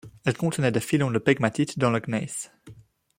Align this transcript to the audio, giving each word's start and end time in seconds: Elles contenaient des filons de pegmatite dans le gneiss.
Elles 0.25 0.35
contenaient 0.35 0.71
des 0.71 0.79
filons 0.79 1.11
de 1.11 1.19
pegmatite 1.19 1.77
dans 1.77 1.91
le 1.91 1.99
gneiss. 1.99 2.49